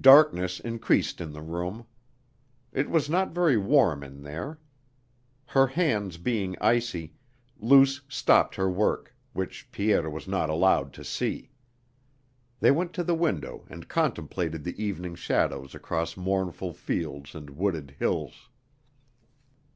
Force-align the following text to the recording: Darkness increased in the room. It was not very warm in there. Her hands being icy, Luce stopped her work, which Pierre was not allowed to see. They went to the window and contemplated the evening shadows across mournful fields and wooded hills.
Darkness 0.00 0.58
increased 0.58 1.20
in 1.20 1.32
the 1.32 1.40
room. 1.42 1.86
It 2.72 2.90
was 2.90 3.08
not 3.08 3.30
very 3.30 3.56
warm 3.56 4.02
in 4.02 4.20
there. 4.24 4.58
Her 5.46 5.68
hands 5.68 6.16
being 6.16 6.56
icy, 6.60 7.14
Luce 7.56 8.00
stopped 8.08 8.56
her 8.56 8.68
work, 8.68 9.14
which 9.32 9.70
Pierre 9.70 10.10
was 10.10 10.26
not 10.26 10.50
allowed 10.50 10.92
to 10.94 11.04
see. 11.04 11.52
They 12.58 12.72
went 12.72 12.92
to 12.94 13.04
the 13.04 13.14
window 13.14 13.64
and 13.70 13.86
contemplated 13.88 14.64
the 14.64 14.82
evening 14.82 15.14
shadows 15.14 15.72
across 15.72 16.16
mournful 16.16 16.72
fields 16.72 17.36
and 17.36 17.50
wooded 17.50 17.92
hills. 18.00 18.48